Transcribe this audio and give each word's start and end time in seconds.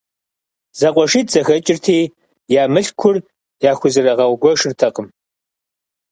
ЗэкъуэшитӀ 0.79 1.31
зэхэкӀырти, 1.33 1.99
я 2.61 2.63
мылъкур 2.73 3.15
яхузэрыгъэгуэшыртэкъым. 3.71 5.07